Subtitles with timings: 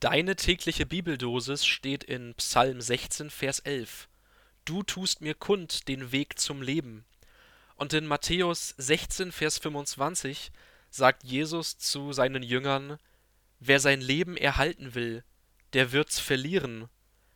[0.00, 4.08] Deine tägliche Bibeldosis steht in Psalm 16, Vers 11.
[4.64, 7.04] Du tust mir kund den Weg zum Leben.
[7.76, 10.52] Und in Matthäus 16, Vers 25
[10.88, 12.96] sagt Jesus zu seinen Jüngern,
[13.58, 15.22] Wer sein Leben erhalten will,
[15.74, 16.88] der wird's verlieren.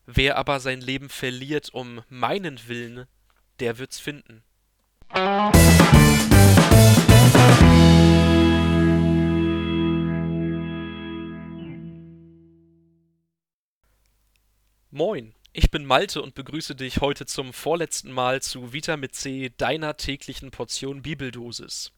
[0.07, 3.07] Wer aber sein Leben verliert um meinen Willen,
[3.61, 4.43] der wird's finden.
[14.97, 19.97] Moin, ich bin Malte und begrüße dich heute zum vorletzten Mal zu Vitamin C, deiner
[19.97, 21.91] täglichen Portion Bibeldosis.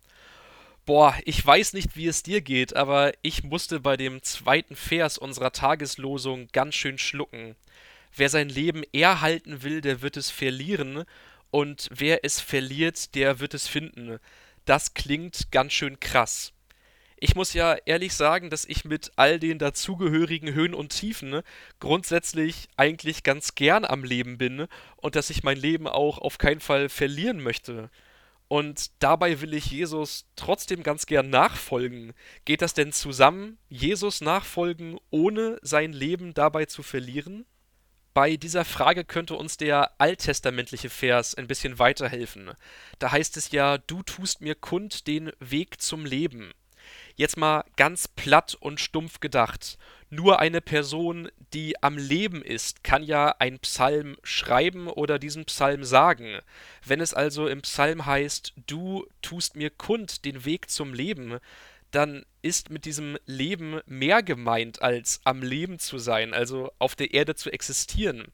[0.86, 5.18] Boah, ich weiß nicht, wie es dir geht, aber ich musste bei dem zweiten Vers
[5.18, 7.54] unserer Tageslosung ganz schön schlucken.
[8.14, 11.04] Wer sein Leben erhalten will, der wird es verlieren,
[11.50, 14.20] und wer es verliert, der wird es finden.
[14.64, 16.54] Das klingt ganz schön krass.
[17.18, 21.44] Ich muss ja ehrlich sagen, dass ich mit all den dazugehörigen Höhen und Tiefen ne,
[21.80, 26.60] grundsätzlich eigentlich ganz gern am Leben bin und dass ich mein Leben auch auf keinen
[26.60, 27.90] Fall verlieren möchte.
[28.48, 32.12] Und dabei will ich Jesus trotzdem ganz gern nachfolgen.
[32.44, 37.46] Geht das denn zusammen, Jesus nachfolgen, ohne sein Leben dabei zu verlieren?
[38.14, 42.52] Bei dieser Frage könnte uns der alttestamentliche Vers ein bisschen weiterhelfen.
[42.98, 46.52] Da heißt es ja, du tust mir kund den Weg zum Leben.
[47.16, 49.78] Jetzt mal ganz platt und stumpf gedacht.
[50.10, 55.82] Nur eine Person, die am Leben ist, kann ja einen Psalm schreiben oder diesen Psalm
[55.82, 56.38] sagen.
[56.84, 61.38] Wenn es also im Psalm heißt, du tust mir kund den Weg zum Leben,
[61.90, 67.14] dann ist mit diesem Leben mehr gemeint als am Leben zu sein, also auf der
[67.14, 68.26] Erde zu existieren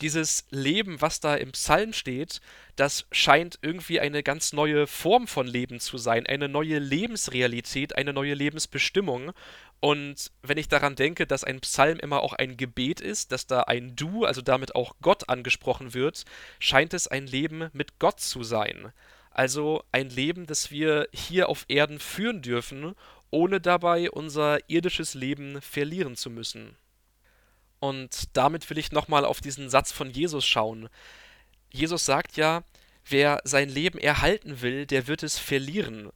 [0.00, 2.40] dieses Leben, was da im Psalm steht,
[2.76, 8.12] das scheint irgendwie eine ganz neue Form von Leben zu sein, eine neue Lebensrealität, eine
[8.12, 9.32] neue Lebensbestimmung.
[9.80, 13.62] Und wenn ich daran denke, dass ein Psalm immer auch ein Gebet ist, dass da
[13.62, 16.24] ein Du, also damit auch Gott angesprochen wird,
[16.58, 18.92] scheint es ein Leben mit Gott zu sein.
[19.30, 22.94] Also ein Leben, das wir hier auf Erden führen dürfen,
[23.30, 26.76] ohne dabei unser irdisches Leben verlieren zu müssen.
[27.80, 30.88] Und damit will ich nochmal auf diesen Satz von Jesus schauen.
[31.72, 32.62] Jesus sagt ja,
[33.08, 36.10] wer sein Leben erhalten will, der wird es verlieren.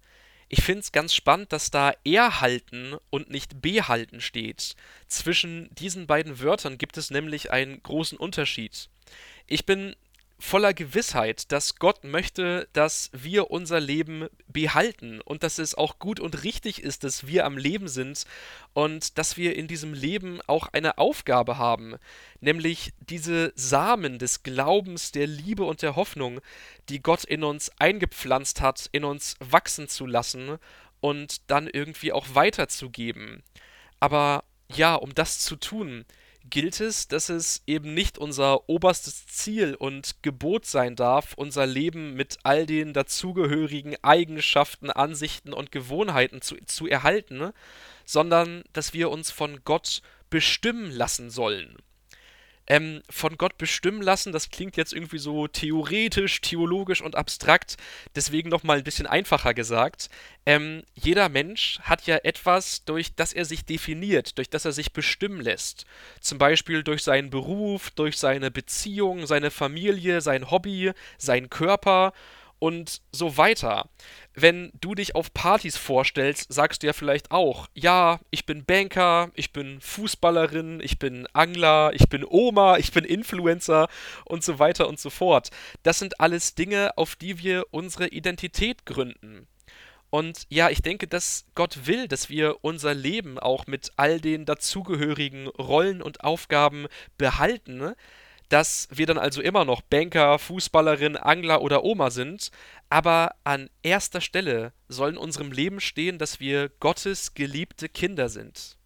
[0.49, 4.77] Ich finde es ganz spannend, dass da erhalten und nicht behalten steht.
[5.09, 8.89] Zwischen diesen beiden Wörtern gibt es nämlich einen großen Unterschied.
[9.47, 9.97] Ich bin
[10.39, 16.21] voller Gewissheit, dass Gott möchte, dass wir unser Leben behalten und dass es auch gut
[16.21, 18.25] und richtig ist, dass wir am Leben sind
[18.73, 21.97] und dass wir in diesem Leben auch eine Aufgabe haben,
[22.41, 26.41] nämlich diese Samen des Glaubens, der Liebe und der Hoffnung,
[26.89, 30.59] die Gott in uns eingepflanzt hat, in uns wachsen zu lassen
[31.01, 33.43] und dann irgendwie auch weiterzugeben.
[34.01, 36.05] Aber ja, um das zu tun,
[36.51, 42.15] gilt es, dass es eben nicht unser oberstes Ziel und Gebot sein darf, unser Leben
[42.15, 47.53] mit all den dazugehörigen Eigenschaften, Ansichten und Gewohnheiten zu, zu erhalten,
[48.05, 51.77] sondern dass wir uns von Gott bestimmen lassen sollen
[52.67, 54.33] ähm, von Gott bestimmen lassen.
[54.33, 57.77] Das klingt jetzt irgendwie so theoretisch, theologisch und abstrakt.
[58.15, 60.09] Deswegen nochmal ein bisschen einfacher gesagt.
[60.47, 64.93] Ähm, jeder Mensch hat ja etwas, durch das er sich definiert, durch das er sich
[64.93, 65.87] bestimmen lässt.
[66.21, 72.13] Zum Beispiel durch seinen Beruf, durch seine Beziehung, seine Familie, sein Hobby, seinen Körper
[72.65, 73.91] und so weiter.
[74.33, 79.31] Wenn du dich auf Partys vorstellst, sagst du ja vielleicht auch, ja, ich bin Banker,
[79.35, 83.87] ich bin Fußballerin, ich bin Angler, ich bin Oma, ich bin Influencer
[84.25, 85.51] und so weiter und so fort.
[85.83, 89.47] Das sind alles Dinge, auf die wir unsere Identität gründen.
[90.09, 94.47] Und ja, ich denke, dass Gott will, dass wir unser Leben auch mit all den
[94.47, 96.87] dazugehörigen Rollen und Aufgaben
[97.19, 97.93] behalten,
[98.49, 102.51] dass wir dann also immer noch Banker, Fußballerin, Angler oder Oma sind,
[102.91, 108.77] aber an erster Stelle soll in unserem Leben stehen, dass wir Gottes geliebte Kinder sind.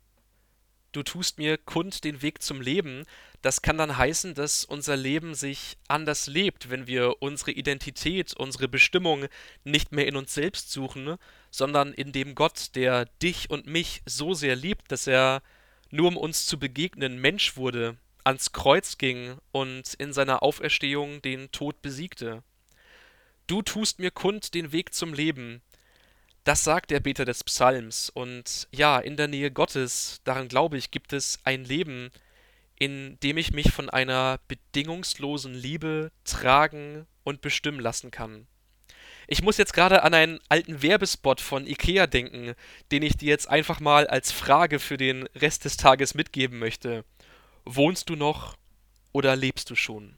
[0.93, 3.05] Du tust mir kund den Weg zum Leben,
[3.43, 8.69] das kann dann heißen, dass unser Leben sich anders lebt, wenn wir unsere Identität, unsere
[8.69, 9.27] Bestimmung
[9.65, 11.17] nicht mehr in uns selbst suchen,
[11.51, 15.43] sondern in dem Gott, der dich und mich so sehr liebt, dass er
[15.91, 17.97] nur um uns zu begegnen Mensch wurde,
[18.29, 22.43] ans Kreuz ging und in seiner Auferstehung den Tod besiegte.
[23.47, 25.63] Du tust mir kund den Weg zum Leben.
[26.45, 28.11] Das sagt der Beter des Psalms.
[28.11, 32.11] Und ja, in der Nähe Gottes, daran glaube ich, gibt es ein Leben,
[32.79, 38.47] in dem ich mich von einer bedingungslosen Liebe tragen und bestimmen lassen kann.
[39.27, 42.55] Ich muss jetzt gerade an einen alten Werbespot von Ikea denken,
[42.93, 47.05] den ich dir jetzt einfach mal als Frage für den Rest des Tages mitgeben möchte.
[47.71, 48.57] Wohnst du noch
[49.13, 50.17] oder lebst du schon?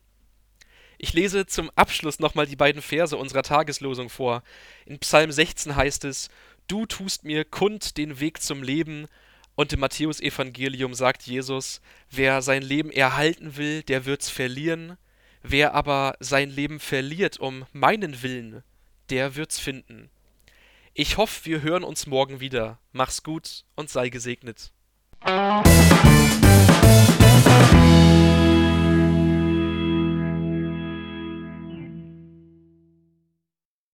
[0.99, 4.45] Ich lese zum Abschluss nochmal die beiden Verse unserer Tageslosung vor.
[4.87, 6.29] In Psalm 16 heißt es,
[6.69, 9.09] Du tust mir kund den Weg zum Leben,
[9.57, 14.97] und im Matthäusevangelium sagt Jesus, wer sein Leben erhalten will, der wird's verlieren,
[15.43, 18.63] wer aber sein Leben verliert um meinen Willen,
[19.11, 20.09] der wird's finden.
[20.95, 22.79] Ich hoffe, wir hören uns morgen wieder.
[22.93, 24.71] Mach's gut und sei gesegnet.